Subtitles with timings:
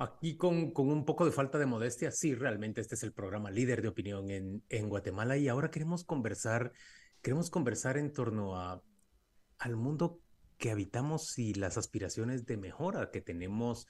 [0.00, 3.50] Aquí con, con, un poco de falta de modestia, sí, realmente este es el programa
[3.50, 6.72] líder de opinión en, en Guatemala y ahora queremos conversar,
[7.20, 8.82] queremos conversar en torno a,
[9.58, 10.18] al mundo
[10.56, 13.86] que habitamos y las aspiraciones de mejora que tenemos,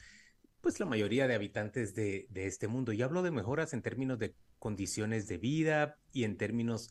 [0.61, 2.92] pues la mayoría de habitantes de, de este mundo.
[2.92, 6.90] Y hablo de mejoras en términos de condiciones de vida y en términos,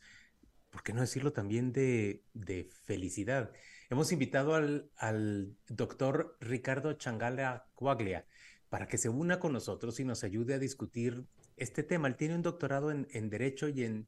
[0.70, 3.52] ¿por qué no decirlo también de, de felicidad?
[3.90, 8.26] Hemos invitado al, al doctor Ricardo Changala Cuaglia
[8.70, 11.26] para que se una con nosotros y nos ayude a discutir
[11.58, 12.08] este tema.
[12.08, 14.08] Él tiene un doctorado en, Derecho y en,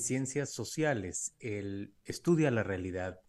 [0.00, 1.34] Ciencias Sociales.
[1.38, 3.20] Él estudia la realidad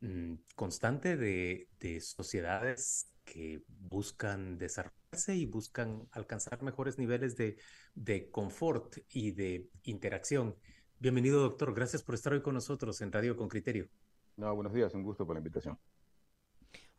[0.00, 7.56] mmm, constante de, de sociedades que buscan desarrollarse y buscan alcanzar mejores niveles de,
[7.94, 10.56] de confort y de interacción.
[10.98, 11.74] Bienvenido, doctor.
[11.74, 13.88] Gracias por estar hoy con nosotros en Radio con Criterio.
[14.36, 14.94] No, buenos días.
[14.94, 15.78] Un gusto por la invitación.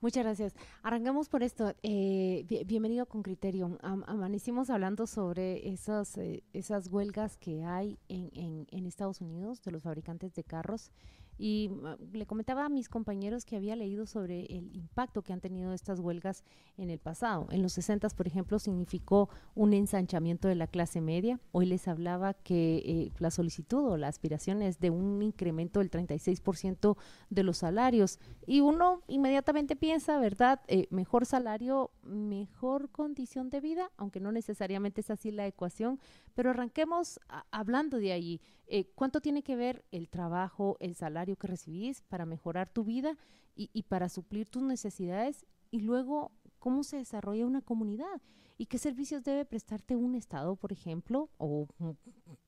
[0.04, 0.54] Muchas gracias.
[0.82, 1.74] Arrancamos por esto.
[1.82, 3.78] Eh, bienvenido con Criterio.
[3.82, 9.72] Am amanecimos hablando sobre esas, eh, esas huelgas que hay en, en, Estados Unidos de
[9.72, 10.92] los fabricantes de carros.
[11.38, 15.42] Y uh, le comentaba a mis compañeros que había leído sobre el impacto que han
[15.42, 16.44] tenido estas huelgas
[16.78, 17.48] en el pasado.
[17.52, 21.40] En los 60, por ejemplo, significó un ensanchamiento de la clase media.
[21.52, 25.90] Hoy les hablaba que eh, la solicitud o la aspiración es de un incremento del
[25.90, 26.98] 36%
[27.30, 28.20] de los salarios.
[28.46, 30.62] Y uno inmediatamente piensa, ¿verdad?
[30.68, 36.00] Eh, mejor salario, mejor condición de vida, aunque no necesariamente es así la ecuación.
[36.36, 38.42] Pero arranquemos a, hablando de ahí.
[38.68, 43.18] Eh, ¿Cuánto tiene que ver el trabajo, el salario que recibís para mejorar tu vida
[43.56, 45.46] y, y para suplir tus necesidades?
[45.72, 48.22] Y luego, ¿cómo se desarrolla una comunidad?
[48.58, 51.68] ¿Y qué servicios debe prestarte un Estado, por ejemplo, o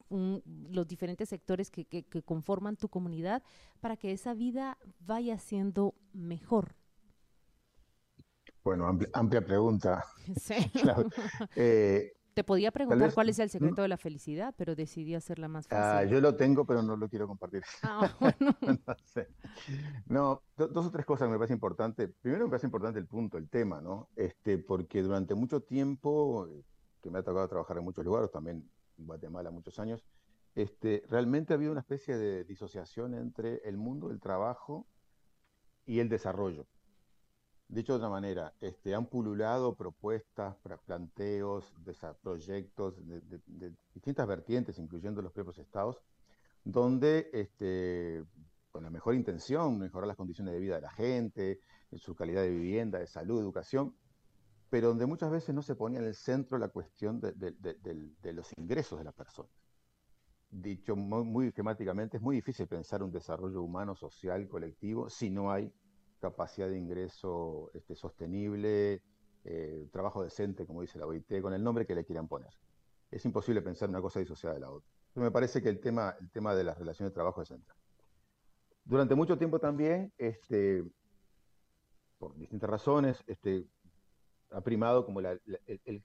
[0.10, 3.42] un, los diferentes sectores que, que, que, conforman tu comunidad
[3.82, 6.76] para que esa vida vaya siendo mejor?
[8.64, 10.04] Bueno, amplia, amplia pregunta.
[10.40, 10.56] Sí.
[10.82, 11.10] claro.
[11.56, 15.68] eh, te podía preguntar cuál es el secreto de la felicidad, pero decidí hacerla más
[15.68, 15.84] fácil.
[15.84, 17.64] Ah, yo lo tengo, pero no lo quiero compartir.
[17.82, 18.56] Ah, bueno.
[18.88, 19.30] no, sé.
[20.08, 22.10] no do, dos o tres cosas me parece importante.
[22.10, 24.10] Primero me parece importante el punto, el tema, ¿no?
[24.16, 26.50] Este, porque durante mucho tiempo,
[27.02, 30.04] que me ha tocado trabajar en muchos lugares, también en Guatemala muchos años,
[30.56, 34.88] este, realmente ha habido una especie de disociación entre el mundo del trabajo
[35.86, 36.68] y el desarrollo.
[37.68, 40.56] Dicho de otra manera, este, han pululado propuestas,
[40.86, 41.74] planteos,
[42.22, 46.00] proyectos de, distintas vertientes, incluyendo los propios estados,
[46.64, 48.24] donde, este,
[48.72, 51.60] con la mejor intención, mejorar las condiciones de vida de la gente,
[51.98, 53.96] su calidad de vivienda, de salud, educación,
[54.70, 58.56] pero donde muchas veces no se ponía en el centro la cuestión de, de los
[58.58, 59.50] ingresos de la persona.
[60.52, 65.52] Dicho muy, muy esquemáticamente, es muy difícil pensar un desarrollo humano, social, colectivo, si no
[65.52, 65.74] hay
[66.20, 69.02] capacidad de ingreso este, sostenible,
[69.44, 72.52] eh, trabajo decente, como dice la OIT, con el nombre que le quieran poner.
[73.12, 74.90] Es imposible pensar una cosa disociada de la otra.
[75.16, 77.78] Me parece que el tema, el tema de las relaciones de trabajo es central.
[78.84, 80.84] Durante mucho tiempo también, este,
[82.18, 83.66] por distintas razones, este,
[84.52, 85.42] ha primado como el,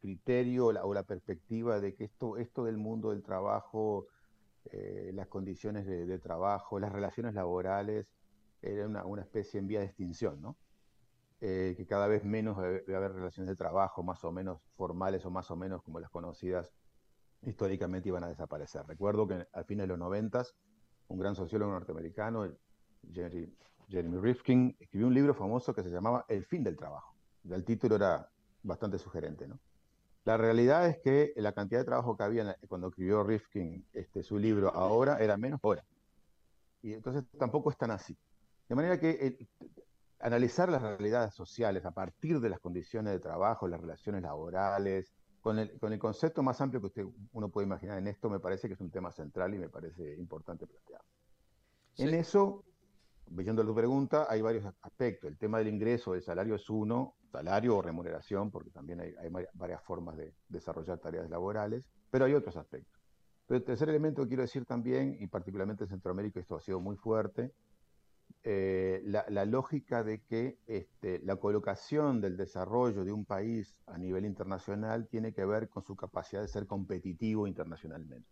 [0.01, 4.07] criterio o la perspectiva de que esto, esto del mundo del trabajo,
[4.67, 8.07] eh, las condiciones de, trabajo, las relaciones laborales,
[8.63, 10.57] era una, una, especie en vía de extinción, ¿no?
[11.43, 15.31] Eh, que cada vez menos debe haber relaciones de trabajo más o menos formales o
[15.31, 16.75] más o menos como las conocidas
[17.43, 18.87] históricamente iban a desaparecer.
[18.87, 20.55] Recuerdo que al fin de los noventas,
[21.09, 22.47] un gran sociólogo norteamericano,
[23.11, 23.57] Jerry,
[23.89, 27.17] Jeremy Rifkin, escribió un libro famoso que se llamaba El fin del trabajo.
[27.49, 28.31] El título era
[28.63, 29.59] bastante sugerente, ¿no?
[30.25, 34.39] La realidad es que la cantidad de trabajo que había cuando escribió Rifkin este, su
[34.39, 35.83] libro ahora era menos ahora.
[36.83, 38.17] Y entonces tampoco es tan así.
[38.71, 39.49] De manera que eh,
[40.21, 45.59] analizar las realidades sociales a partir de las condiciones de trabajo, las relaciones laborales, con
[45.59, 48.69] el, con el concepto más amplio que usted, uno puede imaginar en esto, me parece
[48.69, 51.01] que es un tema central y me parece importante plantear.
[51.95, 52.05] Sí.
[52.05, 52.65] En eso,
[53.27, 55.29] viendo tu pregunta, hay varios aspectos.
[55.29, 59.31] El tema del ingreso, del salario es uno, salario o remuneración, porque también hay, hay
[59.55, 63.03] varias formas de desarrollar tareas laborales, pero hay otros aspectos.
[63.49, 66.79] Pero el tercer elemento que quiero decir también, y particularmente en Centroamérica esto ha sido
[66.79, 67.53] muy fuerte,
[68.43, 73.99] eh, la, la, lógica de que este, la colocación del desarrollo de un país a
[73.99, 78.29] nivel internacional tiene que ver con su capacidad de ser competitivo internacionalmente,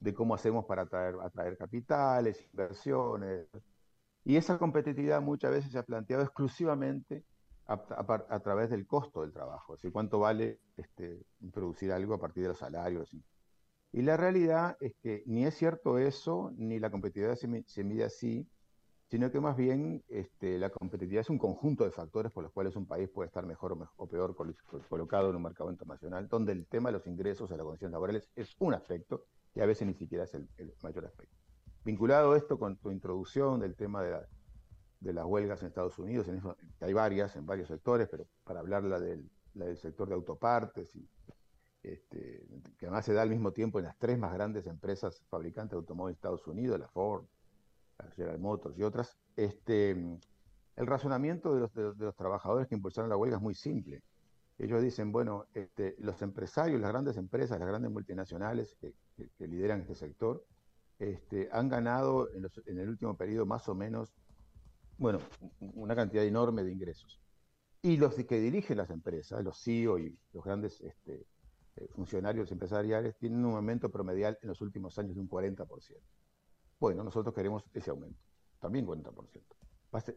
[0.00, 3.48] de cómo hacemos para atraer, atraer capitales, inversiones.
[4.24, 7.24] Y esa competitividad muchas veces se ha planteado exclusivamente
[7.66, 12.14] a, a, a través del costo del trabajo, es decir, cuánto vale este, producir algo
[12.14, 13.10] a partir de los salarios.
[13.92, 18.46] Y la realidad es que ni es cierto eso, ni la competitividad se, mide así,
[19.08, 22.74] sino que más bien este, la competitividad es un conjunto de factores por los cuales
[22.74, 24.34] un país puede estar mejor o, peor
[24.88, 28.28] colocado en un mercado internacional, donde el tema de los ingresos a las condiciones laborales
[28.34, 29.24] es un aspecto
[29.54, 30.48] y a veces ni siquiera es el,
[30.82, 31.36] mayor aspecto.
[31.84, 36.56] Vinculado esto con tu introducción del tema de, las huelgas en Estados Unidos, en eso,
[36.80, 41.08] hay varias, en varios sectores, pero para hablar la del, del sector de autopartes, y,
[41.84, 42.44] este,
[42.76, 45.76] que además se da al mismo tiempo en las tres más grandes empresas fabricantes de
[45.76, 47.24] automóviles de Estados Unidos, la Ford,
[48.14, 53.16] General Motors y otras, este, el razonamiento de los, de, los, trabajadores que impulsaron la
[53.16, 54.02] huelga es muy simple.
[54.58, 58.94] Ellos dicen, bueno, este, los empresarios, las grandes empresas, las grandes multinacionales que,
[59.46, 60.44] lideran este sector,
[60.98, 64.14] este, han ganado en, en, el último periodo más o menos,
[64.98, 65.18] bueno,
[65.74, 67.20] una cantidad enorme de ingresos.
[67.82, 71.26] Y los que dirigen las empresas, los CEO y los grandes este,
[71.76, 75.66] eh, funcionarios empresariales, tienen un aumento promedial en los últimos años de un 40%.
[76.78, 78.20] Bueno, nosotros queremos ese aumento,
[78.60, 79.42] también 40%.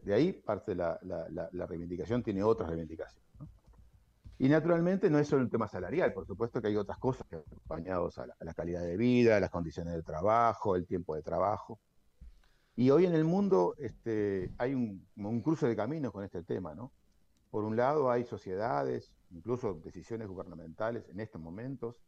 [0.02, 3.28] De ahí parte la, la, reivindicación, tiene otras reivindicaciones.
[4.38, 7.36] Y naturalmente no es solo un tema salarial, por supuesto que hay otras cosas que
[7.36, 11.78] acompañados a la, calidad de vida, las condiciones de trabajo, el tiempo de trabajo.
[12.76, 16.74] Y hoy en el mundo este, hay un, un cruce de caminos con este tema,
[16.74, 16.92] ¿no?
[17.50, 22.00] Por un lado hay sociedades, incluso decisiones gubernamentales en estos momentos,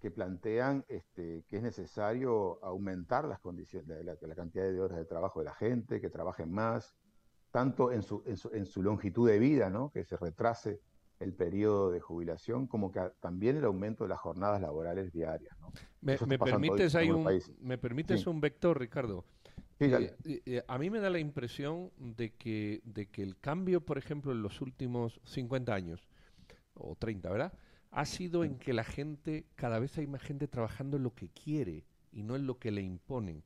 [0.00, 5.04] que plantean este, que es necesario aumentar las condiciones, la, la, cantidad de horas de
[5.04, 6.94] trabajo de la gente, que trabajen más,
[7.50, 9.90] tanto en su, en su, longitud de vida, ¿no?
[9.90, 10.80] que se retrase
[11.20, 15.56] el periodo de jubilación, como que también el aumento de las jornadas laborales diarias.
[16.00, 17.26] Me, permites, hay un,
[17.60, 19.24] me permites un vector, Ricardo.
[19.80, 23.98] Eh, eh, a mí me da la impresión de que, de que el cambio, por
[23.98, 26.08] ejemplo, en los últimos 50 años,
[26.74, 27.52] o 30, ¿verdad?
[27.94, 31.28] Ha sido en que la gente, cada vez hay más gente trabajando en lo que
[31.28, 33.44] quiere y no en lo que le imponen.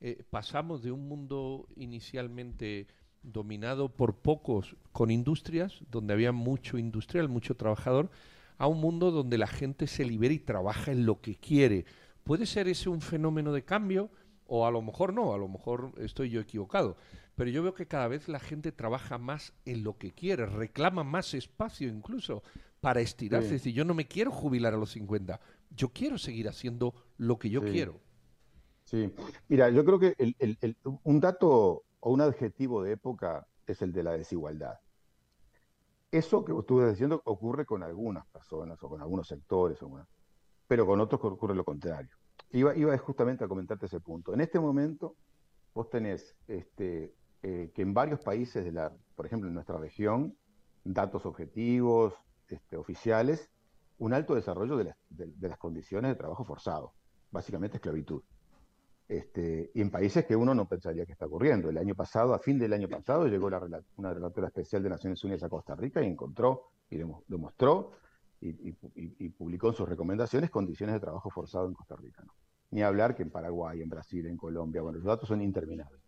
[0.00, 2.86] Eh, pasamos de un mundo inicialmente
[3.22, 8.10] dominado por pocos con industrias, donde había mucho industrial, mucho trabajador,
[8.56, 11.84] a un mundo donde la gente se libera y trabaja en lo que quiere.
[12.22, 14.10] ¿Puede ser ese un fenómeno de cambio?
[14.46, 16.96] O a lo mejor no, a lo mejor estoy yo equivocado.
[17.34, 21.04] Pero yo veo que cada vez la gente trabaja más en lo que quiere, reclama
[21.04, 22.42] más espacio incluso
[22.84, 23.46] para estirarse.
[23.46, 25.40] Es decir, yo no me quiero jubilar a los 50,
[25.70, 27.98] yo quiero seguir haciendo lo que yo quiero.
[28.84, 29.10] Sí,
[29.48, 30.14] mira, yo creo que
[31.02, 34.78] un dato o un adjetivo de época es el de la desigualdad.
[36.10, 39.78] Eso que estuve diciendo ocurre con algunas personas o con algunos sectores,
[40.68, 42.14] pero con otros ocurre lo contrario.
[42.50, 44.34] Iba, iba justamente a comentarte ese punto.
[44.34, 45.16] En este momento,
[45.72, 50.36] vos tenés este, eh, que en varios países de la, por ejemplo, en nuestra región,
[50.84, 52.14] datos objetivos,
[52.54, 53.50] este, oficiales
[53.98, 54.94] un alto desarrollo de
[55.48, 56.94] las, condiciones de trabajo forzado,
[57.30, 58.22] básicamente esclavitud.
[59.06, 61.68] Este, y en países que uno no pensaría que está ocurriendo.
[61.68, 63.50] El año pasado, a fin del año pasado, llegó
[63.96, 66.96] una relatora especial de Naciones Unidas a Costa Rica y encontró y
[67.28, 67.92] demostró
[68.40, 68.72] y,
[69.30, 72.24] publicó en sus recomendaciones condiciones de trabajo forzado en Costa Rica.
[72.70, 76.00] Ni hablar que en Paraguay, en Brasil, en Colombia, bueno, los datos son interminables.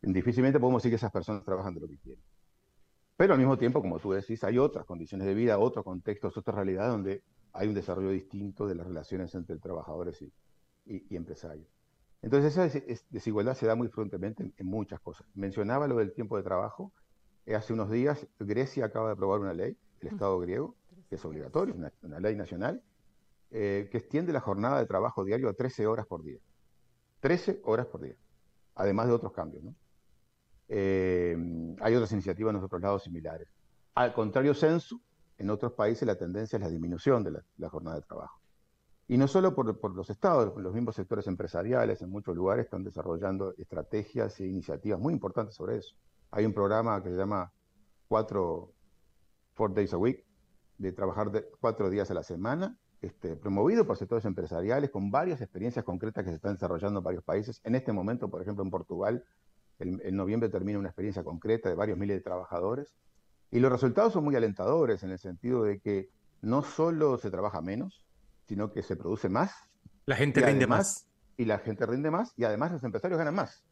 [0.00, 2.24] Difícilmente podemos decir que esas personas trabajan de lo que quieren.
[3.22, 6.56] Pero al mismo tiempo, como tú decís, hay otras condiciones de vida, otros contextos, otras
[6.56, 7.22] realidades donde
[7.52, 10.20] hay un desarrollo distinto de las relaciones entre trabajadores
[10.86, 11.68] y, empresarios.
[12.20, 12.80] Entonces esa
[13.10, 15.24] desigualdad se da muy frecuentemente en, muchas cosas.
[15.34, 16.92] Mencionaba lo del tiempo de trabajo.
[17.46, 20.74] Eh, hace unos días Grecia acaba de aprobar una ley, el Estado griego,
[21.08, 22.82] que es obligatorio, una, ley nacional,
[23.52, 26.40] eh, que extiende la jornada de trabajo diario a 13 horas por día.
[27.20, 28.16] 13 horas por día,
[28.74, 29.62] además de otros cambios.
[29.62, 29.76] ¿no?
[30.68, 31.36] Eh,
[31.80, 33.48] hay otras iniciativas en otros lados similares.
[33.94, 35.00] Al contrario, censo,
[35.38, 38.40] en otros países la tendencia es la disminución de la, jornada de trabajo.
[39.08, 43.52] Y no solo por, los estados, los mismos sectores empresariales en muchos lugares están desarrollando
[43.58, 45.96] estrategias e iniciativas muy importantes sobre eso.
[46.30, 47.52] Hay un programa que se llama
[48.08, 48.72] cuatro,
[49.54, 50.24] Four Days a Week,
[50.78, 55.84] de trabajar cuatro días a la semana, este, promovido por sectores empresariales con varias experiencias
[55.84, 57.60] concretas que se están desarrollando en varios países.
[57.64, 59.24] En este momento, por ejemplo, en Portugal
[59.82, 62.94] en noviembre termina una experiencia concreta de varios miles de trabajadores.
[63.50, 66.10] Y los resultados son muy alentadores en el sentido de que
[66.40, 68.06] no solo se trabaja menos,
[68.46, 69.52] sino que se produce más.
[70.06, 71.08] La gente rinde más.
[71.36, 73.64] Y la gente rinde más y además los empresarios ganan más.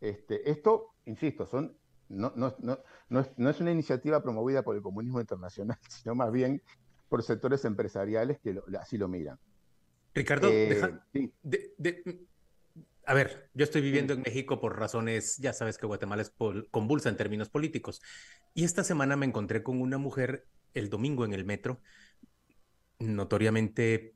[0.00, 1.76] Este, esto, insisto, son,
[2.08, 6.14] no, no, no, no, es, no es una iniciativa promovida por el comunismo internacional, sino
[6.14, 6.62] más bien
[7.08, 9.38] por sectores empresariales que así lo miran.
[10.14, 10.98] Ricardo, eh,
[11.42, 12.26] de,
[13.10, 16.32] a ver, yo estoy viviendo en México por razones, ya sabes que Guatemala es
[16.70, 18.00] convulsa en términos políticos.
[18.54, 21.80] Y esta semana me encontré con una mujer el domingo en el metro,
[23.00, 24.14] notoriamente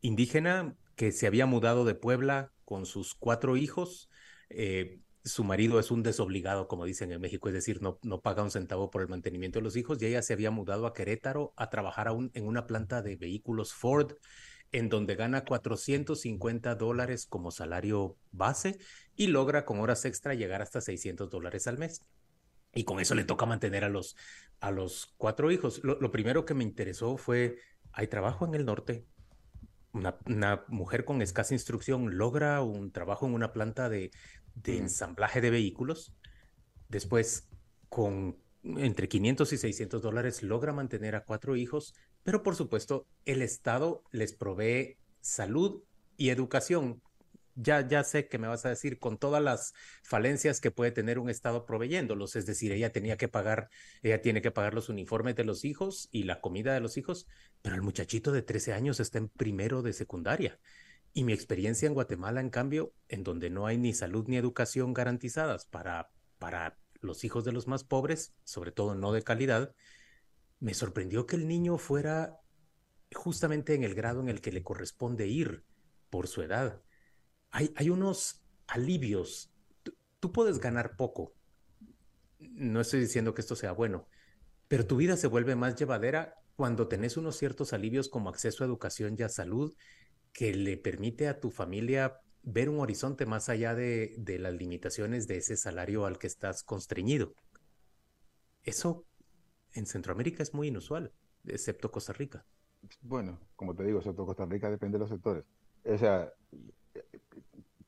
[0.00, 4.10] indígena, que se había mudado de Puebla con sus cuatro hijos.
[4.50, 8.42] Eh, su marido es un desobligado, como dicen en México, es decir, no, no paga
[8.42, 11.54] un centavo por el mantenimiento de los hijos, y ella se había mudado a Querétaro
[11.56, 14.14] a trabajar en una planta de vehículos Ford,
[14.72, 18.78] en donde gana 450 dólares como salario base
[19.14, 22.02] y logra con horas extra llegar hasta 600 dólares al mes.
[22.74, 24.16] Y con eso le toca mantener a los,
[24.60, 25.80] a los cuatro hijos.
[25.82, 27.58] Lo, lo primero que me interesó fue,
[27.92, 29.06] hay trabajo en el norte,
[29.96, 34.10] una, mujer con escasa instrucción logra un trabajo en una planta de,
[34.54, 36.14] de ensamblaje de vehículos,
[36.88, 37.48] después
[37.88, 41.94] con entre 500 y 600 dólares logra mantener a cuatro hijos,
[42.26, 45.84] pero por supuesto el Estado les provee salud
[46.16, 47.00] y educación
[47.54, 51.20] ya, ya sé que me vas a decir con todas las falencias que puede tener
[51.20, 53.70] un Estado proveyéndolos, es decir, ella tenía que pagar,
[54.02, 57.28] ella tiene que pagar los uniformes de los hijos y la comida de los hijos,
[57.62, 60.58] pero el muchachito de 13 años está en primero de secundaria.
[61.12, 64.94] Y mi experiencia en Guatemala, en cambio, en donde no hay ni salud ni educación
[64.94, 69.74] garantizadas para, para los hijos de los más pobres, sobre todo no de calidad,
[70.60, 72.40] me sorprendió que el niño fuera
[73.14, 75.64] justamente en el grado en el que le corresponde ir
[76.10, 76.82] por su edad
[77.50, 79.50] hay, unos alivios.
[80.20, 81.34] Tú, puedes ganar poco.
[82.38, 84.08] No estoy diciendo que esto sea bueno,
[84.68, 88.66] pero tu vida se vuelve más llevadera cuando tenés unos ciertos alivios como acceso a
[88.66, 89.74] educación y a salud
[90.32, 95.26] que le permite a tu familia ver un horizonte más allá de, de, las limitaciones
[95.26, 97.34] de ese salario al que estás constreñido.
[98.62, 99.06] Eso
[99.76, 101.12] en Centroamérica es muy inusual,
[101.44, 102.44] excepto Costa Rica.
[103.02, 105.44] Bueno, como te digo, excepto Costa Rica depende de los sectores.
[105.84, 106.32] O sea,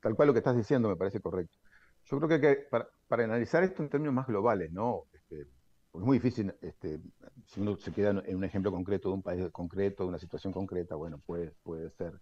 [0.01, 1.57] tal cual lo que estás diciendo me parece correcto.
[2.05, 5.03] Yo creo que, para, analizar esto en términos más globales, ¿no?
[5.13, 6.99] Este, es muy difícil, este,
[7.45, 10.53] si uno se queda en un ejemplo concreto de un país concreto, de una situación
[10.53, 12.19] concreta, bueno, puede, puede ser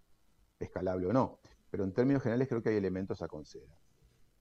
[0.60, 1.40] escalable o no.
[1.70, 3.78] Pero en términos generales creo que hay elementos a considerar.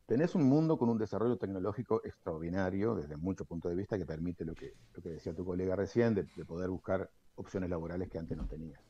[0.07, 4.45] Tenés un mundo con un desarrollo tecnológico extraordinario desde muchos puntos de vista que permite
[4.45, 8.19] lo que, lo que decía tu colega recién, de, de poder buscar opciones laborales que
[8.19, 8.81] antes no tenías.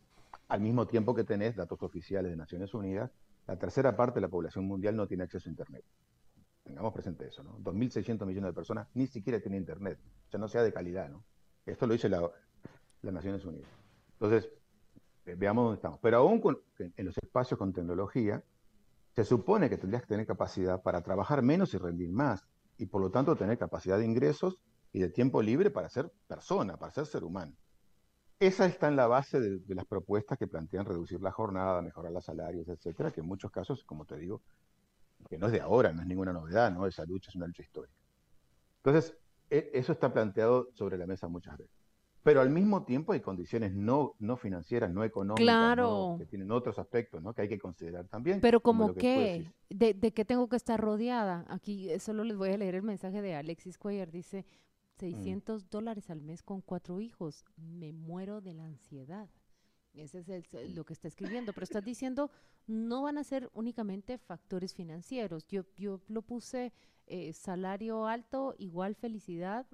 [0.49, 3.11] Al mismo tiempo que tenés datos oficiales de Naciones Unidas
[3.47, 5.85] la tercera parte de la población mundial no tiene acceso a Internet.
[6.65, 7.59] Tengamos presente eso, ¿no?
[7.59, 11.25] 2.600 millones de personas ni siquiera tienen Internet, o sea, no sea de calidad, ¿no?
[11.65, 12.29] Esto lo dice la,
[13.03, 13.71] las Naciones Unidas.
[14.15, 14.51] Entonces,
[15.27, 16.01] eh, veamos dónde estamos.
[16.03, 16.43] Pero aún
[16.79, 18.43] en los espacios con tecnología,
[19.17, 22.47] se supone que tendrías que tener capacidad para trabajar menos y rendir más,
[22.77, 24.61] y por lo tanto tener capacidad de ingresos
[24.93, 27.57] y de tiempo libre para ser persona, para ser ser humano.
[28.39, 32.27] Esa está en la base de, las propuestas que plantean reducir la jornada, mejorar los
[32.27, 34.43] salarios, etcétera, que en muchos casos, como te digo,
[35.31, 36.87] que no es de ahora, no es ninguna novedad, ¿no?
[36.87, 37.97] Esa lucha es una lucha histórica.
[38.85, 39.17] Entonces,
[39.49, 41.76] e, eso está planteado sobre la mesa muchas veces.
[42.27, 45.79] Pero al mismo tiempo hay condiciones no, no financieras, no económicas,
[46.19, 47.33] que tienen otros aspectos ¿no?
[47.33, 48.41] que hay que considerar también.
[48.41, 51.45] Pero como, qué, de, de, qué tengo que estar rodeada.
[51.49, 54.11] Aquí solo les voy a leer el mensaje de Alexis Cuellar.
[54.11, 54.45] Dice,
[54.99, 55.67] 600 mm.
[55.71, 57.45] dólares al mes con cuatro hijos.
[57.57, 59.31] Me muero de la ansiedad.
[59.95, 61.53] Ese es lo que está escribiendo.
[61.53, 62.33] Pero estás diciendo,
[62.67, 65.47] no van a ser únicamente factores financieros.
[65.47, 66.73] Yo, yo lo puse
[67.07, 69.65] eh, salario alto, igual felicidad.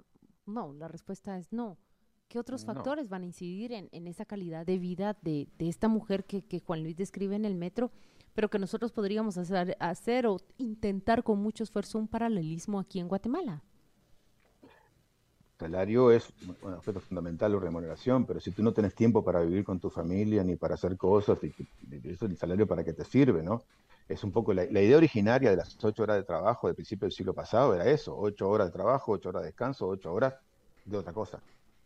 [0.44, 1.78] No, la respuesta es no.
[2.32, 5.88] ¿Qué otros factores van a incidir en, en esa calidad de vida de, de esta
[5.88, 7.90] mujer que, que, Juan Luis describe en el metro,
[8.32, 13.08] pero que nosotros podríamos hacer, hacer o intentar con mucho esfuerzo un paralelismo aquí en
[13.08, 13.62] Guatemala?
[15.58, 19.62] salario es un aspecto fundamental, la remuneración, pero si tú no tienes tiempo para vivir
[19.62, 21.54] con tu familia ni para hacer cosas, y,
[22.08, 23.62] eso el salario para qué te sirve, ¿no?
[24.08, 27.12] Es un poco la, idea originaria de las ocho horas de trabajo del principio del
[27.12, 30.34] siglo pasado, era eso, ocho horas de trabajo, ocho horas de descanso, ocho horas
[30.86, 31.38] de otra cosa.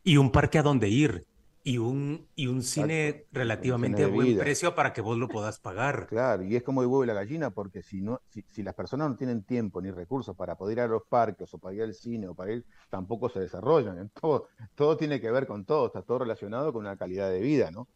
[0.07, 1.27] Y un parque a donde ir,
[1.65, 6.07] y un, y un cine relativamente a buen precio para que vos lo puedas pagar.
[6.09, 8.75] Claro, y es como el huevo y la gallina, porque si, no, si, si, las
[8.75, 11.83] personas no tienen tiempo ni recursos para poder ir a los parques o para ir
[11.83, 14.09] al cine o para ir, tampoco se desarrollan.
[14.21, 14.47] Todo,
[14.77, 17.89] todo tiene que ver con todo, está todo relacionado con una calidad de vida, ¿no?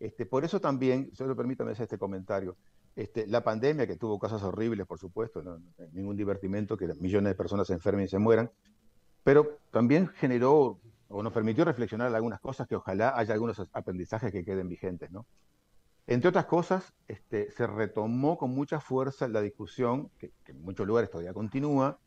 [0.00, 2.56] Este, por eso también, solo permítame hacer este comentario,
[2.94, 5.58] este, la pandemia, que tuvo cosas horribles, por supuesto, no,
[5.92, 8.50] ningún divertimento, que millones de personas se enfermen y se mueran,
[9.24, 10.78] pero también generó
[11.08, 15.26] o nos permitió reflexionar algunas cosas que ojalá haya algunos aprendizajes que queden vigentes, ¿no?
[16.06, 21.10] Entre otras cosas, este, se retomó con mucha fuerza la discusión, que, en muchos lugares
[21.10, 21.98] todavía continúa,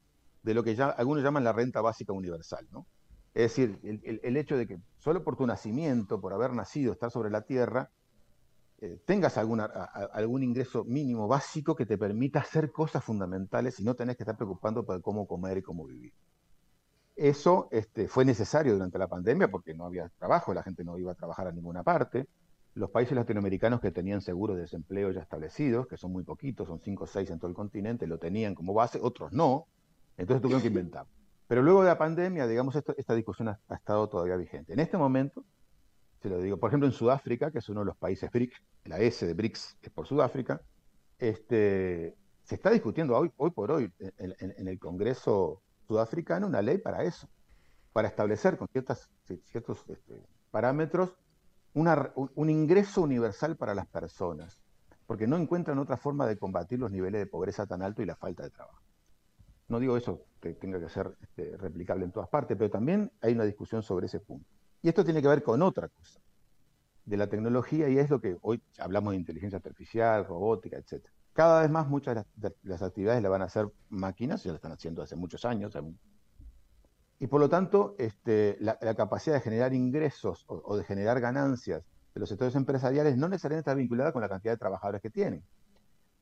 [0.41, 2.87] de lo que ya, algunos llaman la renta básica universal, ¿no?
[3.35, 7.29] Es decir, el, hecho de que solo por tu nacimiento, por haber nacido, estar sobre
[7.29, 7.91] la tierra,
[8.79, 14.17] eh, tengas algún ingreso mínimo básico que te permita hacer cosas fundamentales y no tenés
[14.17, 16.11] que estar preocupando por cómo comer y cómo vivir.
[17.21, 21.11] Eso este, fue necesario durante la pandemia porque no había trabajo, la gente no iba
[21.11, 22.27] a trabajar a ninguna parte.
[22.73, 26.79] los países latinoamericanos que tenían seguros de desempleo ya establecidos, que son muy poquitos, son
[26.79, 29.67] 5 o 6 en todo el continente, lo tenían como base, otros no,
[30.17, 31.05] entonces tuvieron que inventar.
[31.47, 34.73] Pero luego de la pandemia, digamos, esta discusión ha, estado todavía vigente.
[34.73, 35.45] En este momento,
[36.23, 38.51] se lo digo, por ejemplo, en Sudáfrica, que es uno de los países BRIC,
[38.85, 40.59] la S de BRICS es por Sudáfrica,
[41.19, 45.61] este, se está discutiendo hoy, hoy por hoy en, el Congreso
[45.91, 47.27] sudafricano una ley para eso,
[47.91, 49.09] para establecer con ciertas,
[49.51, 51.13] ciertos este, parámetros
[51.73, 54.57] un, ingreso universal para las personas,
[55.05, 58.15] porque no encuentran otra forma de combatir los niveles de pobreza tan alto y la
[58.15, 58.81] falta de trabajo.
[59.67, 63.33] No digo eso que tenga que ser este, replicable en todas partes, pero también hay
[63.33, 64.47] una discusión sobre ese punto.
[64.81, 66.21] Y esto tiene que ver con otra cosa,
[67.03, 71.05] de la tecnología, y es lo que hoy hablamos de inteligencia artificial, robótica, etc.
[71.33, 74.73] Cada vez más muchas de las, actividades las van a hacer máquinas, ya lo están
[74.73, 75.75] haciendo hace muchos años,
[77.21, 81.83] y por lo tanto, este, la, capacidad de generar ingresos o, de generar ganancias
[82.15, 85.43] de los sectores empresariales no necesariamente está vinculada con la cantidad de trabajadores que tienen.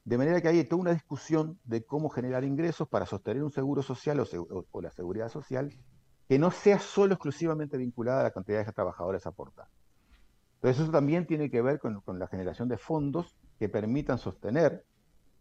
[0.04, 3.82] De manera que hay toda una discusión de cómo generar ingresos para sostener un seguro
[3.82, 5.72] social o, la seguridad social
[6.28, 9.72] que no sea solo exclusivamente vinculada a la cantidad de trabajadores aportados.
[10.56, 14.84] Entonces eso también tiene que ver con, con la generación de fondos que permitan sostener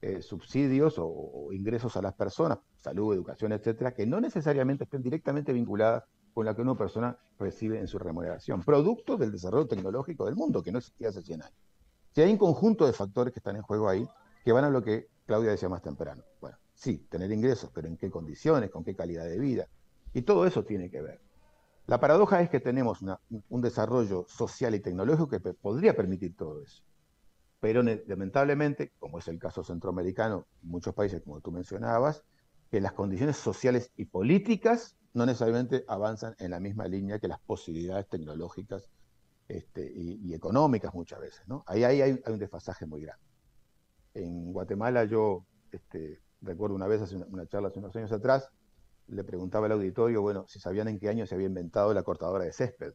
[0.01, 5.53] eh, subsidios o, ingresos a las personas, salud, educación, etcétera, que no necesariamente estén directamente
[5.53, 10.37] vinculadas con la que una persona recibe en su remuneración, producto del desarrollo tecnológico del
[10.37, 11.59] mundo, que no existía hace 100 años.
[12.15, 14.09] Si hay un conjunto de factores que están en juego ahí,
[14.45, 16.23] que van a lo que Claudia decía más temprano.
[16.41, 19.69] Bueno, sí, tener ingresos, pero en qué condiciones, con qué calidad de vida.
[20.15, 21.21] Y todo eso tiene que ver.
[21.87, 23.01] La paradoja es que tenemos
[23.49, 26.83] un desarrollo social y tecnológico que podría permitir todo eso.
[27.61, 32.25] Pero lamentablemente, como es el caso centroamericano, muchos países, como tú mencionabas,
[32.71, 37.41] que las condiciones sociales y políticas no necesariamente avanzan en la misma línea que las
[37.41, 38.89] posibilidades tecnológicas
[39.49, 41.43] este, y, económicas muchas veces.
[41.47, 41.65] ¿no?
[41.67, 43.25] Ahí, hay, un desfasaje muy grande.
[44.15, 48.51] En Guatemala yo este, recuerdo una vez, hace una, charla hace unos años atrás,
[49.07, 52.45] le preguntaba al auditorio, bueno, si sabían en qué año se había inventado la cortadora
[52.45, 52.93] de césped.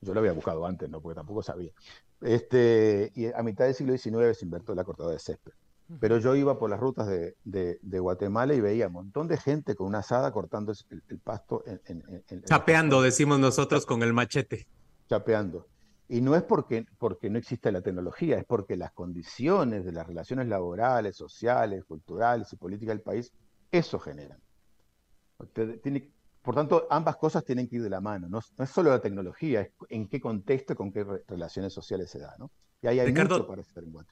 [0.00, 1.00] Yo lo había buscado antes, ¿no?
[1.00, 1.72] Porque tampoco sabía.
[2.20, 5.52] Este, y a mitad del siglo XIX se inventó la cortadora de césped.
[6.00, 9.74] Pero yo iba por las rutas de, de, Guatemala y veía un montón de gente
[9.74, 10.72] con una asada cortando
[11.08, 11.64] el, pasto.
[11.86, 14.66] En, Chapeando, decimos nosotros, con el machete.
[15.08, 15.66] Chapeando.
[16.06, 20.06] Y no es porque, porque no existe la tecnología, es porque las condiciones de las
[20.06, 23.32] relaciones laborales, sociales, culturales y políticas del país,
[23.70, 24.40] eso generan.
[25.82, 26.10] tiene,
[26.48, 28.26] por tanto, ambas cosas tienen que ir de la mano.
[28.26, 32.36] No, es solo la tecnología, es en qué contexto, con qué relaciones sociales se da.
[32.38, 32.50] ¿no?
[32.80, 34.06] Y ahí hay mucho para en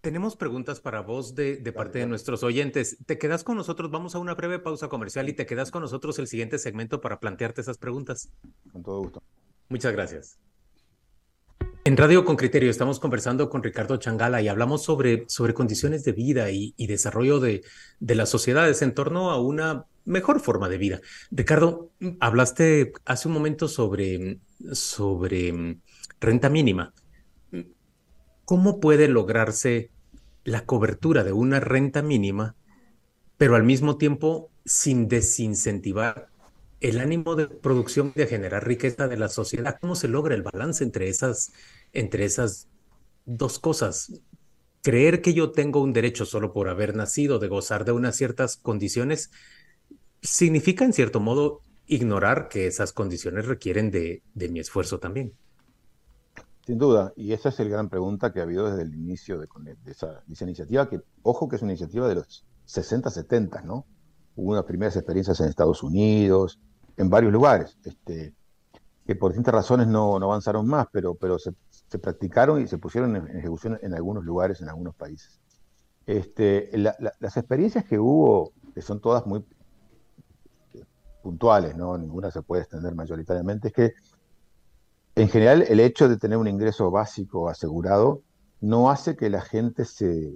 [0.00, 2.96] Tenemos preguntas para vos de, parte de nuestros oyentes.
[3.04, 6.18] Te quedas con nosotros, vamos a una breve pausa comercial y te quedas con nosotros
[6.18, 8.30] el siguiente segmento para plantearte esas preguntas.
[8.72, 9.22] Con todo gusto.
[9.68, 10.38] Muchas gracias.
[11.84, 16.12] En Radio con Criterio estamos conversando con Ricardo Changala y hablamos sobre, sobre condiciones de
[16.12, 17.62] vida y, desarrollo de,
[18.00, 21.00] de, las sociedades en torno a una mejor forma de vida.
[21.30, 21.90] Ricardo,
[22.20, 24.38] hablaste hace un momento sobre,
[24.72, 25.80] sobre mm,
[26.20, 26.92] renta mínima.
[28.44, 29.90] ¿Cómo puede lograrse
[30.44, 32.56] la cobertura de una renta mínima,
[33.38, 36.28] pero al mismo tiempo sin desincentivar
[36.80, 39.78] el ánimo de producción de generar riqueza de la sociedad?
[39.80, 41.52] ¿Cómo se logra el balance entre esas,
[41.94, 42.68] entre esas
[43.24, 44.20] dos cosas?
[44.82, 48.58] Creer que yo tengo un derecho solo por haber nacido de gozar de unas ciertas
[48.58, 49.30] condiciones
[50.24, 55.34] significa en cierto modo ignorar que esas condiciones requieren de, mi esfuerzo también.
[56.66, 59.46] Sin duda, y esa es la gran pregunta que ha habido desde el inicio de,
[59.84, 63.84] esa, iniciativa, que ojo que es una iniciativa de los 60, 70, ¿no?
[64.34, 66.58] Hubo unas primeras experiencias en Estados Unidos,
[66.96, 68.32] en varios lugares, este,
[69.06, 71.52] que por distintas razones no, avanzaron más, pero, pero se,
[71.98, 75.38] practicaron y se pusieron en, ejecución en algunos lugares, en algunos países.
[76.06, 79.44] Este, las experiencias que hubo, que son todas muy
[81.24, 81.96] puntuales, ¿no?
[81.96, 83.94] Ninguna se puede extender mayoritariamente, es que
[85.16, 88.20] en general el hecho de tener un ingreso básico asegurado
[88.60, 90.34] no hace que la gente se,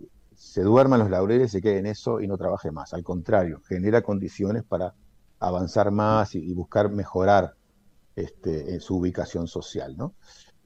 [0.57, 2.94] duerma en los laureles, se quede en eso y no trabaje más.
[2.94, 4.94] Al contrario, genera condiciones para
[5.40, 7.55] avanzar más y, buscar mejorar
[8.16, 10.14] este, en su ubicación social, ¿no?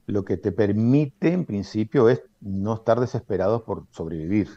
[0.05, 4.49] Lo que te permite, en principio, es no estar desesperados por sobrevivir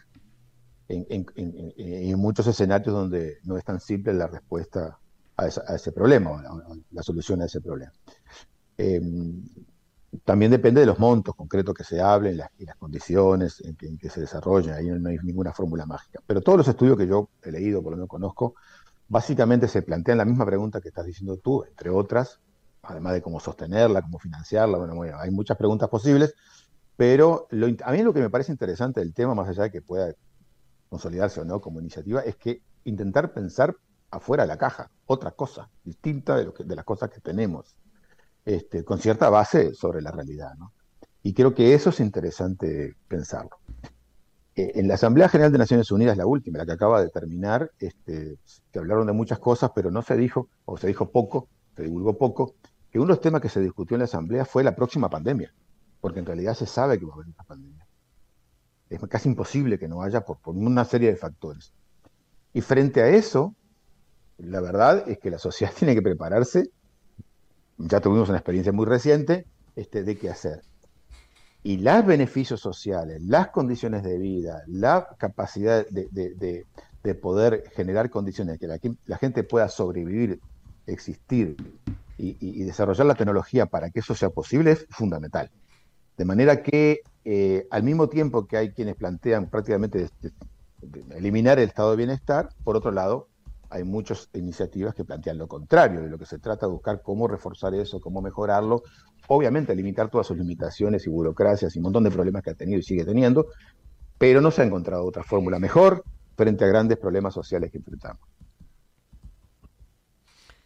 [0.88, 4.98] en, en muchos escenarios donde no es tan simple la respuesta
[5.36, 6.42] a, ese problema,
[6.90, 7.92] la, solución a ese problema.
[8.78, 9.42] Em,
[10.24, 14.20] también depende de los montos concretos que se hablen y las condiciones en que, se
[14.20, 14.72] desarrollen.
[14.72, 16.20] Ahí no hay ninguna fórmula mágica.
[16.26, 18.54] Pero todos los estudios que yo he leído, por lo menos conozco,
[19.08, 22.40] básicamente se plantean la misma pregunta que estás diciendo tú, entre otras,
[22.82, 26.34] además de cómo sostenerla, cómo financiarla, bueno, hay muchas preguntas posibles,
[26.96, 27.46] pero
[27.84, 30.14] a mí lo que me parece interesante del tema, más allá de que pueda
[30.88, 33.76] consolidarse o no como iniciativa, es que intentar pensar
[34.10, 37.76] afuera de la caja, otra cosa, distinta de, lo de las cosas que tenemos,
[38.44, 40.54] este, con cierta base sobre la realidad.
[40.56, 40.72] ¿no?
[41.22, 43.58] Y creo que eso es interesante pensarlo.
[44.54, 47.70] Eh, en la Asamblea General de Naciones Unidas, la última, la que acaba de terminar,
[47.78, 51.82] este, se hablaron de muchas cosas, pero no se dijo, o se dijo poco, se
[51.82, 52.54] divulgó poco,
[52.90, 55.52] que uno de los temas que se discutió en la Asamblea fue la próxima pandemia,
[56.00, 57.86] porque en realidad se sabe que va a haber una pandemia.
[58.88, 61.72] Es casi imposible que no haya por, por una serie de factores.
[62.54, 63.54] Y frente a eso,
[64.38, 66.70] la verdad es que la sociedad tiene que prepararse,
[67.78, 70.62] ya tuvimos una experiencia muy reciente, este, de qué hacer
[71.66, 76.64] y los beneficios sociales, las condiciones de vida, la capacidad de,
[77.20, 80.38] poder generar condiciones que la, gente pueda sobrevivir,
[80.86, 81.56] existir
[82.18, 85.50] y, desarrollar la tecnología para que eso sea posible es fundamental.
[86.16, 90.08] De manera que eh, al mismo tiempo que hay quienes plantean prácticamente
[91.16, 93.26] eliminar el estado de bienestar, por otro lado,
[93.70, 97.28] hay muchas iniciativas que plantean lo contrario, de lo que se trata de buscar cómo
[97.28, 98.82] reforzar eso, cómo mejorarlo,
[99.28, 102.78] obviamente limitar todas sus limitaciones y burocracias y un montón de problemas que ha tenido
[102.78, 103.46] y sigue teniendo,
[104.18, 106.04] pero no se ha encontrado otra fórmula mejor
[106.36, 108.20] frente a grandes problemas sociales que enfrentamos.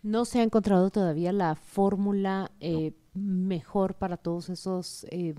[0.03, 5.35] No se ha encontrado todavía la fórmula eh, mejor para todos esos, eh,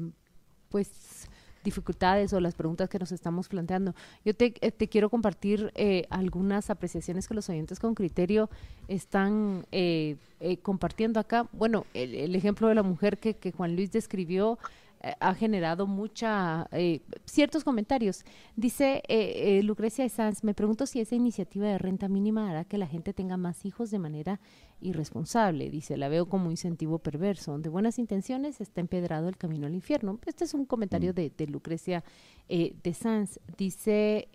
[0.70, 1.28] pues,
[1.64, 3.94] dificultades o las preguntas que nos estamos planteando.
[4.26, 8.50] Yo te, eh, quiero compartir eh, algunas apreciaciones que los oyentes con criterio
[8.88, 10.18] están eh,
[10.62, 11.48] compartiendo acá.
[11.52, 14.58] Bueno, el, ejemplo de la mujer que, que Juan Luis describió
[15.04, 18.24] eh, ha generado mucha eh, ciertos comentarios.
[18.56, 22.88] Dice eh, Lucrecia Sanz, me pregunto si esa iniciativa de renta mínima hará que la
[22.88, 24.40] gente tenga más hijos de manera
[24.80, 25.70] irresponsable.
[25.70, 27.58] Dice, la veo como incentivo perverso.
[27.58, 30.20] De buenas intenciones está empedrado el camino al infierno.
[30.26, 31.16] Este es un comentario mm.
[31.16, 32.04] de, Lucrecia
[32.48, 33.40] de Sanz.
[33.58, 34.28] Dice...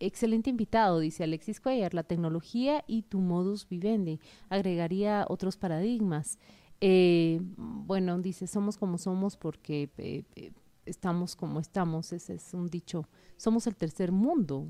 [0.00, 4.18] Excelente invitado, dice Alexis Cuellar, la tecnología y tu modus vivendi.
[4.50, 6.38] Agregaría otros paradigmas.
[6.80, 10.52] Eh, bueno, dice, somos como somos porque eh, eh,
[10.86, 14.68] estamos como estamos, ese es un dicho, somos el tercer mundo,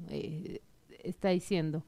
[1.02, 1.84] está diciendo.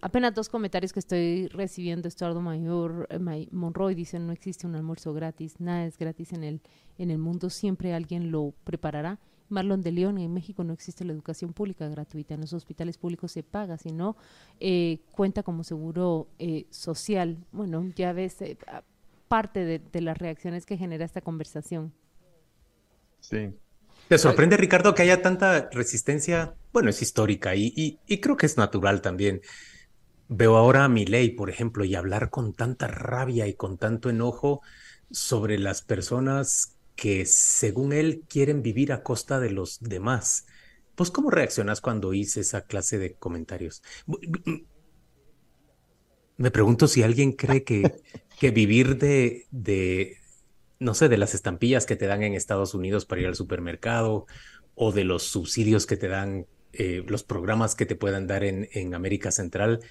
[0.00, 3.08] apenas dos comentarios que estoy recibiendo, Estuardo Mayor,
[3.50, 6.60] Monroy dice, no existe un almuerzo gratis, nada es gratis en el,
[6.98, 9.18] en el mundo, siempre alguien lo preparará.
[9.48, 13.32] Marlon de León, en México no existe la educación pública gratuita, en los hospitales públicos
[13.32, 14.16] se paga, sino
[15.10, 16.28] cuenta como seguro
[16.70, 17.44] social.
[17.50, 18.38] Bueno, ya ves,
[19.32, 21.94] parte de, las reacciones que genera esta conversación.
[23.20, 23.48] Sí.
[24.06, 26.52] ¿Te sorprende, Ricardo, que haya tanta resistencia?
[26.70, 29.40] Bueno, es histórica y, creo que es natural también.
[30.28, 34.60] Veo ahora a ley, por ejemplo, y hablar con tanta rabia y con tanto enojo
[35.10, 40.44] sobre las personas que, según él, quieren vivir a costa de los demás.
[40.94, 43.82] Pues, ¿cómo reaccionas cuando hice esa clase de comentarios?
[46.42, 48.02] Me pregunto si alguien cree que,
[48.40, 50.16] que vivir de, de,
[50.80, 54.26] no sé, de las estampillas que te dan en Estados Unidos para ir al supermercado
[54.74, 58.68] o de los subsidios que te dan, eh, los programas que te puedan dar en,
[58.72, 59.82] en América Central,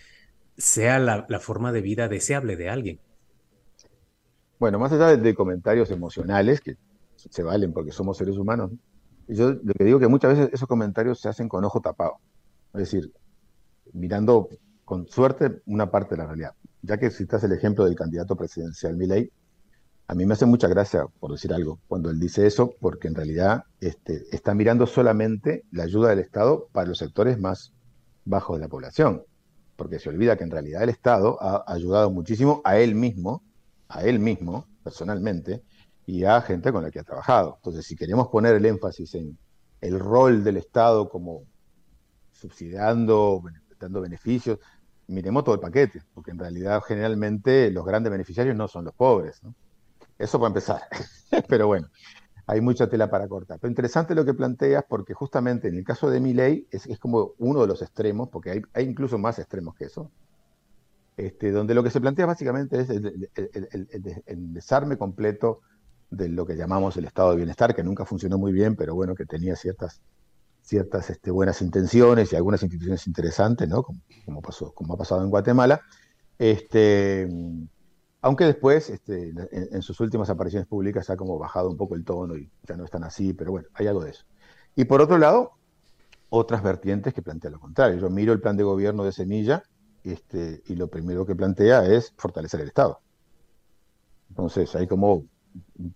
[0.57, 2.99] sea la, la, forma de vida deseable de alguien.
[4.59, 6.75] Bueno, más allá de, comentarios emocionales que
[7.15, 8.71] se valen porque somos seres humanos,
[9.29, 12.17] yo lo que digo que muchas veces esos comentarios se hacen con ojo tapado,
[12.73, 13.09] es decir,
[13.93, 14.49] mirando
[14.85, 18.95] con suerte una parte de la realidad ya que citas el ejemplo del candidato presidencial
[18.95, 19.31] Milei,
[20.07, 23.15] a mí me hace mucha gracia, por decir algo, cuando él dice eso, porque en
[23.15, 27.73] realidad este, está mirando solamente la ayuda del Estado para los sectores más
[28.25, 29.23] bajos de la población,
[29.77, 33.43] porque se olvida que en realidad el Estado ha ayudado muchísimo a él mismo,
[33.87, 35.63] a él mismo, personalmente,
[36.05, 37.55] y a gente con la que ha trabajado.
[37.57, 39.37] Entonces, si queremos poner el énfasis en
[39.79, 41.43] el rol del Estado como
[42.33, 43.41] subsidiando,
[43.85, 44.59] dando beneficios,
[45.07, 49.43] miremos todo el paquete, porque en realidad generalmente los grandes beneficiarios no son los pobres.
[49.43, 49.53] ¿no?
[50.17, 50.81] Eso para empezar.
[51.47, 51.89] Pero bueno,
[52.47, 53.59] hay mucha tela para cortar.
[53.59, 57.33] Pero interesante lo que planteas, porque justamente en el caso de mi ley es, como
[57.37, 60.11] uno de los extremos, porque hay, hay, incluso más extremos que eso,
[61.17, 65.61] este, donde lo que se plantea básicamente es el, el desarme completo
[66.09, 69.15] de lo que llamamos el estado de bienestar, que nunca funcionó muy bien, pero bueno,
[69.15, 70.01] que tenía ciertas
[70.71, 73.83] ciertas este, buenas intenciones y algunas instituciones interesantes, ¿no?
[73.83, 75.81] Como, pasó, como ha pasado en Guatemala.
[76.39, 77.27] Este,
[78.21, 82.37] aunque después, este, en, sus últimas apariciones públicas, ha como bajado un poco el tono
[82.37, 84.23] y ya no están así, pero bueno, hay algo de eso.
[84.73, 85.51] Y por otro lado,
[86.29, 87.99] otras vertientes que plantean lo contrario.
[87.99, 89.63] Yo miro el plan de gobierno de Semilla
[90.05, 93.01] este, y lo primero que plantea es fortalecer el Estado.
[94.29, 95.25] Entonces hay como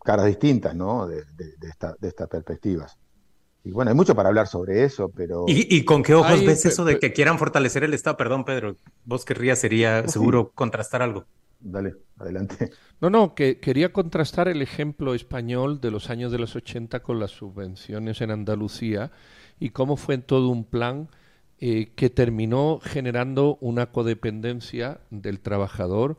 [0.04, 1.08] caras distintas, ¿no?
[1.08, 1.24] De,
[2.02, 2.98] estas perspectivas.
[3.66, 5.46] Y bueno, hay mucho para hablar sobre eso, pero...
[5.48, 8.16] ¿Y, con qué ojos ves eso de que quieran fortalecer el Estado?
[8.16, 11.26] Perdón, Pedro, vos querrías, sería seguro contrastar algo.
[11.60, 12.70] Dale, adelante.
[13.02, 17.20] No, no, que quería contrastar el ejemplo español de los años de los 80 con
[17.20, 19.12] las subvenciones en Andalucía
[19.60, 21.10] y cómo fue en todo un plan
[21.60, 26.18] eh, que terminó generando una codependencia del trabajador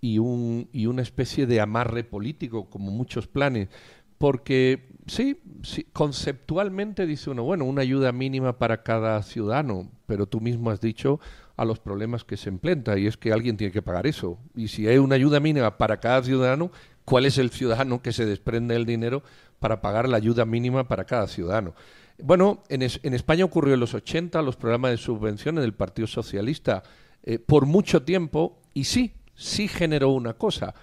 [0.00, 3.68] y, un, y una especie de amarre político, como muchos planes,
[4.16, 10.40] porque sí, sí, conceptualmente dice uno, bueno, una ayuda mínima para cada ciudadano, pero tú
[10.40, 11.20] mismo has dicho
[11.56, 14.38] a los problemas que se enfrenta y es que alguien tiene que pagar eso.
[14.54, 16.70] Y si hay una ayuda mínima para cada ciudadano,
[17.04, 19.22] ¿cuál es el ciudadano que se desprende el dinero
[19.60, 21.74] para pagar la ayuda mínima para cada ciudadano?
[22.18, 26.82] Bueno, en, en España ocurrió en los 80 los programas de subvenciones del Partido Socialista
[27.22, 30.74] eh, por mucho tiempo y sí, sí generó una cosa,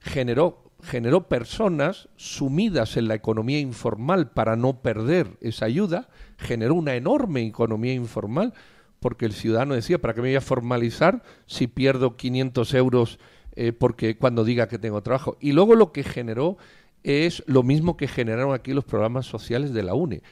[0.00, 6.94] generó generó personas sumidas en la economía informal para no perder esa ayuda, generó una
[6.94, 8.52] enorme economía informal,
[9.00, 13.18] porque el ciudadano decía, ¿para qué me voy a formalizar si pierdo 500 euros
[13.56, 15.36] eh, porque cuando diga que tengo trabajo?
[15.40, 16.58] Y luego lo que generó
[17.02, 20.22] es lo mismo que generaron aquí los programas sociales de la UNE,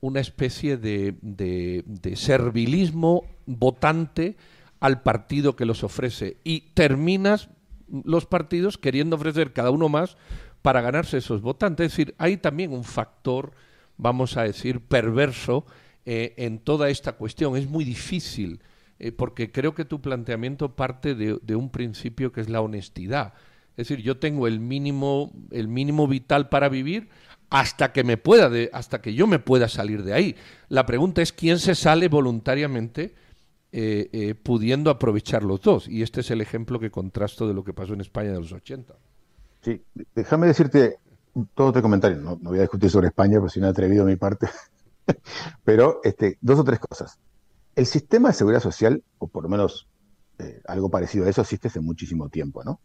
[0.00, 4.36] una especie de, de, de servilismo votante
[4.80, 6.36] al partido que los ofrece.
[6.44, 7.48] Y terminas
[8.04, 10.16] los partidos queriendo ofrecer cada uno más
[10.62, 11.86] para ganarse esos votantes.
[11.86, 13.52] Es decir, hay también un factor,
[13.96, 15.66] vamos a decir, perverso
[16.06, 17.56] eh, en toda esta cuestión.
[17.56, 18.60] Es muy difícil,
[18.98, 23.34] eh, porque creo que tu planteamiento parte de, un principio que es la honestidad.
[23.76, 27.08] Es decir, yo tengo el mínimo, el mínimo vital para vivir
[27.50, 30.36] hasta que me pueda, hasta que yo me pueda salir de ahí.
[30.68, 33.14] La pregunta es quién se sale voluntariamente
[33.74, 35.88] eh, eh, pudiendo aprovechar los dos.
[35.88, 38.52] Y este es el ejemplo que contrasto de lo que pasó en España de los
[38.52, 38.94] 80.
[39.62, 39.82] Sí,
[40.14, 40.98] déjame decirte
[41.54, 42.18] todo otro comentario.
[42.18, 44.48] No, voy a discutir sobre España, porque si no atrevido a mi parte.
[45.64, 47.18] Pero este, dos o tres cosas.
[47.74, 49.88] El sistema de seguridad social, o por lo menos
[50.38, 52.78] eh, algo parecido a eso, existe hace muchísimo tiempo, ¿no?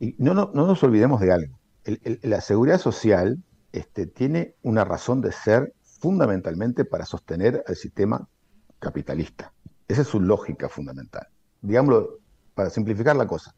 [0.00, 1.58] Y no, no, no nos olvidemos de algo.
[2.22, 3.42] la seguridad social
[3.72, 8.26] este, tiene una razón de ser fundamentalmente para sostener al sistema
[8.78, 9.52] capitalista.
[9.88, 11.26] Esa es su lógica fundamental.
[11.62, 12.18] Digámoslo,
[12.54, 13.54] para simplificar la cosa.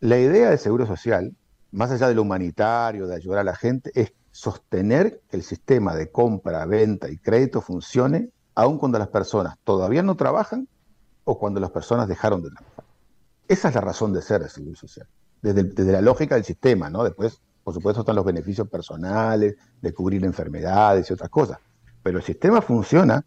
[0.00, 1.36] La idea del seguro social,
[1.70, 5.94] más allá de lo humanitario, de ayudar a la gente, es sostener que el sistema
[5.94, 10.66] de compra, venta y crédito funcione aun cuando las personas todavía no trabajan
[11.24, 12.84] o cuando las personas dejaron de trabajar.
[13.46, 15.06] Esa es la razón de ser del seguro social,
[15.42, 17.04] desde, desde la lógica del sistema, ¿no?
[17.04, 21.58] Después, por supuesto, están los beneficios personales, de cubrir enfermedades y otras cosas.
[22.02, 23.24] Pero el sistema funciona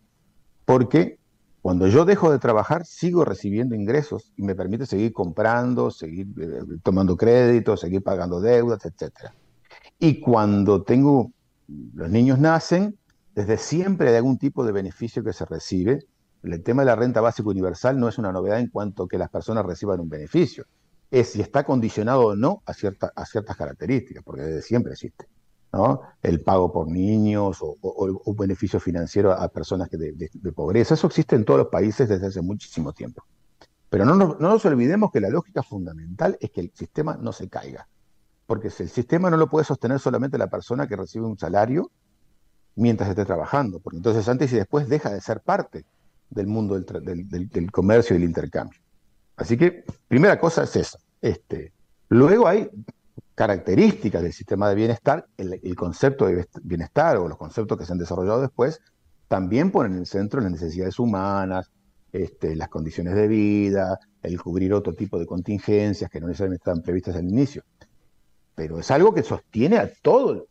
[0.66, 1.20] porque
[1.66, 6.60] cuando yo dejo de trabajar, sigo recibiendo ingresos y me permite seguir comprando, seguir eh,
[6.84, 9.32] tomando créditos, seguir pagando deudas, etc.
[9.98, 11.32] Y cuando tengo,
[11.96, 13.00] los niños nacen,
[13.34, 16.06] desde siempre hay algún tipo de beneficio que se recibe.
[16.44, 19.32] El tema de la renta básica universal no es una novedad en cuanto que las
[19.32, 20.68] personas reciban un beneficio.
[21.10, 22.74] Es si está condicionado o no a,
[23.16, 25.26] a ciertas características, porque desde siempre existe
[26.22, 30.94] el pago por niños o, un beneficio financiero a personas que de, pobreza.
[30.94, 33.24] Eso existe en todos los países desde hace muchísimo tiempo.
[33.90, 37.32] Pero no nos, no nos olvidemos que la lógica fundamental es que el sistema no
[37.32, 37.88] se caiga.
[38.46, 41.92] Porque el sistema no lo puede sostener solamente la persona que recibe un salario
[42.76, 43.80] mientras esté trabajando.
[43.80, 45.86] Porque entonces antes y después deja de ser parte
[46.30, 48.80] del mundo del, del, comercio y del intercambio.
[49.38, 50.98] Así que, primera cosa es eso.
[51.22, 51.74] Este,
[52.10, 52.70] luego hay
[53.36, 58.00] características del sistema de bienestar, el, concepto de bienestar o los conceptos que se han
[58.00, 58.82] desarrollado después,
[59.28, 61.70] también ponen en el centro las necesidades humanas,
[62.14, 66.82] este, las condiciones de vida, el cubrir otro tipo de contingencias que no necesariamente estaban
[66.82, 67.64] previstas al inicio.
[68.56, 70.48] Pero es algo que sostiene a, todo,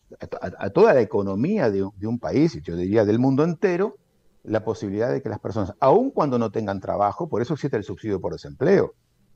[0.58, 3.96] a, toda la economía de, un país, y yo diría del mundo entero,
[4.42, 7.84] la posibilidad de que las personas, aun cuando no tengan trabajo, por eso existe el
[7.84, 8.92] subsidio por desempleo,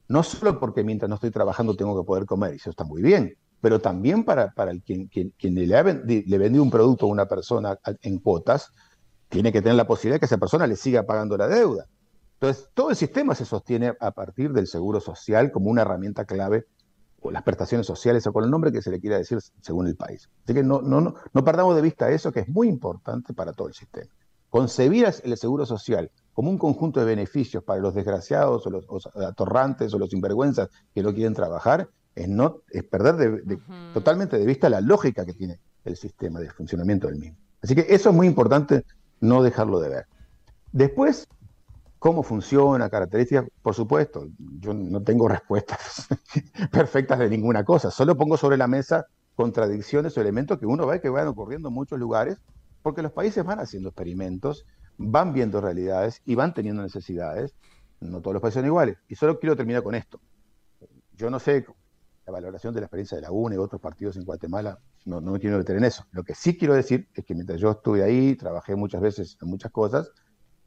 [0.08, 3.02] no solo porque mientras no estoy trabajando tengo que poder comer, y eso está muy
[3.02, 8.18] bien, pero también para, el quien, le, le vendió un producto a una persona en
[8.18, 8.72] cuotas,
[9.28, 11.86] tiene que tener la posibilidad de que esa persona le siga pagando la deuda.
[12.40, 16.66] Entonces, todo el sistema se sostiene a partir del seguro social como una herramienta clave,
[17.20, 19.96] o las prestaciones sociales, o con el nombre que se le quiera decir según el
[19.96, 20.30] país.
[20.44, 23.52] Así que no, no, no, no perdamos de vista eso, que es muy importante para
[23.52, 24.10] todo el sistema.
[24.50, 29.92] Concebir el seguro social como un conjunto de beneficios para los desgraciados o los atorrantes
[29.92, 33.42] o los sinvergüenzas que no quieren trabajar, es, no, es perder
[33.92, 37.36] totalmente de vista la lógica que tiene el sistema de funcionamiento del mismo.
[37.60, 38.84] Así que eso es muy importante
[39.18, 40.06] no dejarlo de ver.
[40.70, 41.26] Después,
[41.98, 42.88] ¿Cómo funciona?
[42.88, 43.46] ¿Características?
[43.60, 44.28] Por supuesto,
[44.60, 46.06] yo no tengo respuestas
[46.70, 51.00] perfectas de ninguna cosa, solo pongo sobre la mesa contradicciones o elementos que uno ve
[51.00, 52.38] que van ocurriendo en muchos lugares,
[52.82, 54.64] porque los países van haciendo experimentos,
[54.98, 57.54] van viendo realidades y van teniendo necesidades.
[58.00, 58.98] No todos los países son iguales.
[59.08, 60.20] Y solo quiero terminar con esto.
[61.14, 61.64] Yo no sé
[62.26, 65.32] la valoración de la experiencia de la UNE y otros partidos en Guatemala, no, no
[65.32, 66.04] me quiero meter en eso.
[66.12, 69.48] Lo que sí quiero decir es que mientras yo estuve ahí, trabajé muchas veces en
[69.48, 70.12] muchas cosas,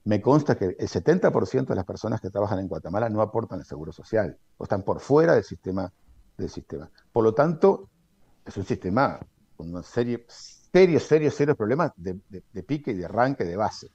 [0.04, 3.66] me consta que el 70% de las personas que trabajan en Guatemala no aportan el
[3.66, 5.94] seguro social o están por fuera del sistema.
[6.38, 6.90] Del sistema.
[7.12, 7.90] Por lo tanto,
[8.44, 9.20] es un sistema
[9.56, 12.16] con una serie, serios, serios, serios problemas de,
[12.64, 13.92] pique y de arranque de base.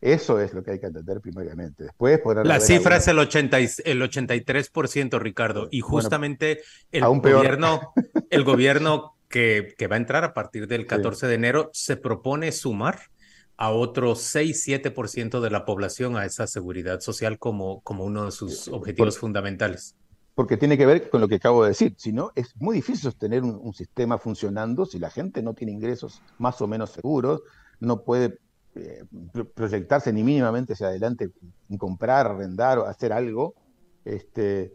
[0.00, 1.84] Eso es lo que hay que entender primariamente.
[1.84, 5.68] Después La cifra es el, 80 el 83%, Ricardo.
[5.70, 7.92] Y justamente el, gobierno,
[8.30, 12.50] el gobierno que, que, va a entrar a partir del 14 de enero se propone
[12.52, 13.00] sumar
[13.60, 18.68] a otro 6-7% de la población a esa seguridad social como, como uno de sus
[18.68, 19.94] objetivos fundamentales.
[20.34, 21.94] Porque tiene que ver con lo que acabo de decir.
[21.98, 26.22] Si no, es muy difícil sostener un, sistema funcionando si la gente no tiene ingresos
[26.38, 27.42] más o menos seguros,
[27.80, 28.38] no puede
[28.74, 29.04] eh,
[29.54, 31.30] proyectarse ni mínimamente hacia adelante
[31.78, 33.54] comprar, arrendar o hacer algo.
[34.04, 34.72] Este,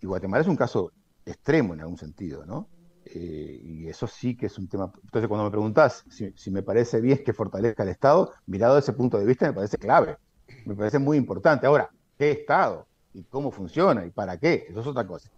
[0.00, 0.92] y Guatemala es un caso
[1.24, 2.68] extremo en algún sentido, ¿no?
[3.04, 4.90] Eh, y eso sí que es un tema.
[5.04, 8.96] Entonces, cuando me preguntas si, me parece bien que fortalezca el Estado, mirado desde ese
[8.96, 10.16] punto de vista, me parece clave.
[10.64, 11.66] Me parece muy importante.
[11.66, 12.86] Ahora, ¿qué Estado?
[13.14, 14.04] ¿Y cómo funciona?
[14.04, 14.66] ¿Y para qué?
[14.68, 15.30] Eso es otra cosa.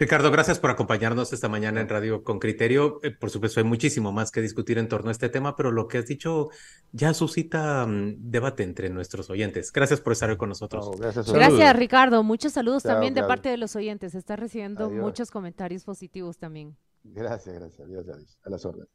[0.00, 3.00] Ricardo, gracias por acompañarnos esta mañana en Radio con Criterio.
[3.02, 5.88] Eh, por supuesto, hay muchísimo más que discutir en torno a este tema, pero lo
[5.88, 6.50] que has dicho
[6.92, 9.72] ya suscita mm, debate entre nuestros oyentes.
[9.72, 10.88] Gracias por estar con nosotros.
[11.32, 12.22] gracias, Ricardo.
[12.22, 14.14] Muchos saludos también de parte de los oyentes.
[14.14, 16.76] Está recibiendo muchos comentarios positivos también.
[17.02, 17.80] Gracias, gracias.
[17.80, 18.38] Adiós, adiós.
[18.44, 18.86] A las órdenes.